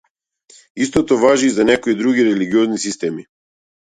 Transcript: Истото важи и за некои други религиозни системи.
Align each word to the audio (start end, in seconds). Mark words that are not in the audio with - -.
Истото 0.85 1.17
важи 1.23 1.47
и 1.53 1.55
за 1.57 1.65
некои 1.71 1.95
други 2.01 2.25
религиозни 2.31 2.81
системи. 2.87 3.27